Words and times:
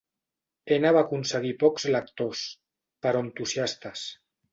Ena 0.77 0.93
va 0.95 1.03
aconseguir 1.07 1.51
pocs 1.63 1.85
lectors, 1.97 2.41
però 3.07 3.21
entusiastes. 3.27 4.07